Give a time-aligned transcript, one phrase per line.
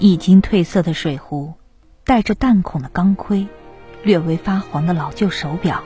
[0.00, 1.52] 已经褪色的水壶，
[2.04, 3.46] 带着弹孔的钢盔，
[4.02, 5.84] 略微发黄的老旧手表，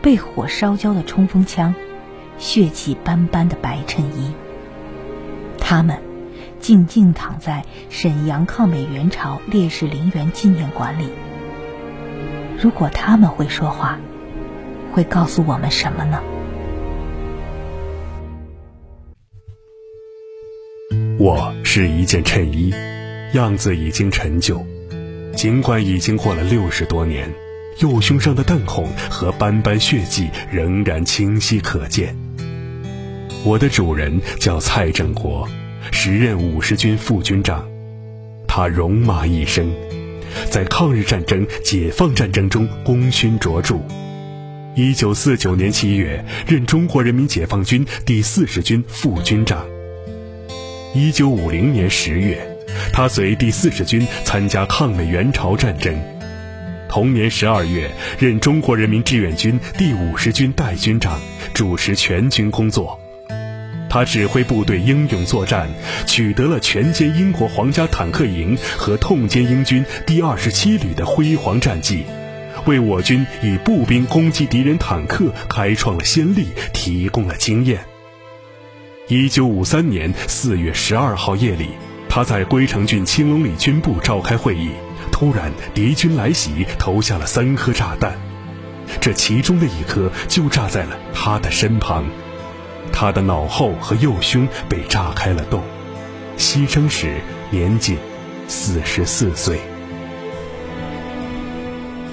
[0.00, 1.74] 被火烧焦的冲锋枪，
[2.38, 4.32] 血迹斑斑的白衬衣。
[5.58, 6.00] 他们
[6.58, 11.10] 静静躺在沈阳抗美援朝烈士陵园纪念馆里。
[12.58, 14.00] 如果他们会说话，
[14.90, 16.22] 会告诉我们什么呢？
[21.18, 22.72] 我是一件衬衣。
[23.32, 24.66] 样子已经陈旧，
[25.36, 27.32] 尽管已经过了六十多年，
[27.78, 32.16] 右胸上的弹孔和斑斑血迹仍然清晰可见。
[33.44, 35.48] 我的主人叫蔡振国，
[35.92, 37.68] 时任五十军副军长，
[38.48, 39.72] 他戎马一生，
[40.50, 43.76] 在抗日战争、解放战争中功勋卓著。
[44.74, 49.64] 一九四九年七月，任中国人民解放军第四十军副军长。
[50.92, 52.49] 一九五零年十月。
[52.92, 55.94] 他随第四十军参加抗美援朝战争，
[56.88, 61.20] 同年十二月任中国人民志愿军第五十军代军长，
[61.54, 62.98] 主持全军工作。
[63.88, 65.68] 他指挥部队英勇作战，
[66.06, 72.04] 取得了全歼英国皇家坦克营和痛歼英军第二十七旅的辉煌战绩，
[72.66, 77.80] 为我军以步兵攻击敌人坦克开创了先例，提供了经验。
[79.08, 81.70] 一九五三年四月十二号夜里。
[82.12, 84.70] 他在归城郡青龙里军部召开会议，
[85.12, 88.18] 突然敌军来袭，投下了三颗炸弹，
[89.00, 92.04] 这其中的一颗就炸在了他的身旁，
[92.92, 95.62] 他的脑后和右胸被炸开了洞，
[96.36, 97.96] 牺牲时年仅
[98.48, 99.60] 四十四岁。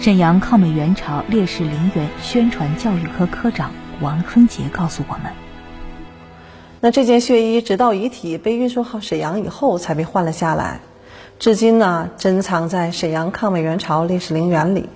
[0.00, 5.32] 沈阳抗美援朝烈士陵园宣传教育科科长王亨杰告诉我们。
[6.84, 10.80] 那这件血衣直到遗体被运送到沈阳以后才被换了下来，
[11.38, 14.90] 至今呢珍藏在沈阳抗美援朝烈士陵园里。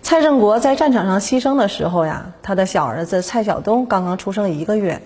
[0.00, 5.02] 蔡振国在战场上牺牲的时候呀，他的小儿子蔡晓东刚刚出生一个月。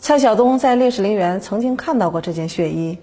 [0.00, 2.98] 蔡晓东在烈士陵园曾经看到过这件血衣，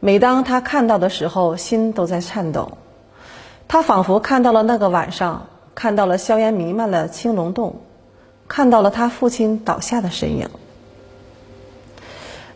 [0.00, 2.78] 每当他看到的时候，心都在颤抖。
[3.68, 5.46] 他仿佛看到了那个晚上，
[5.76, 7.76] 看到了硝烟弥漫的青龙洞。
[8.48, 10.48] 看到了他父亲倒下的身影。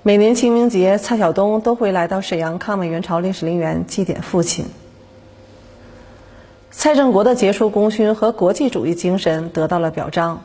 [0.02, 4.64] 每年清明节，蔡晓东都会来到沈阳抗美援朝烈士陵园祭奠父亲。
[6.70, 10.42] 蔡振国的杰出功勋和国际主义精神得到了表彰，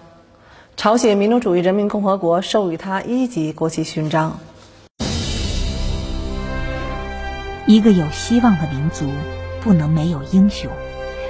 [0.76, 4.38] 朝鲜民主主义人民共和国授予他一级国旗勋章。
[7.68, 9.06] 一个有希望的民族
[9.62, 10.70] 不能没有英雄，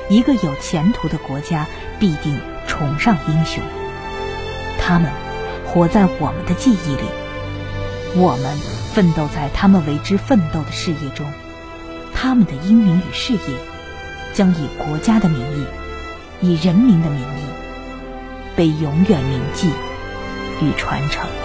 [0.10, 1.68] 一个有前途的国家
[2.00, 3.62] 必定崇尚英雄。
[4.88, 5.12] 他们
[5.66, 7.02] 活在我们的记忆里，
[8.14, 8.56] 我们
[8.94, 11.26] 奋斗在他们为之奋斗的事业中，
[12.14, 13.40] 他们的英名与事业
[14.36, 15.66] 将以国家的名义，
[16.40, 17.48] 以人民的名义，
[18.56, 19.72] 被永远铭记
[20.62, 21.45] 与传承。